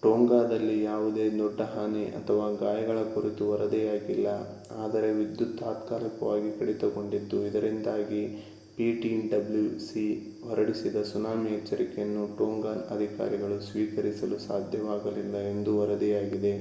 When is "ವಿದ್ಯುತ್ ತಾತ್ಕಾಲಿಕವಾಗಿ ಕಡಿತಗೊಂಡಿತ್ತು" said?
5.16-7.38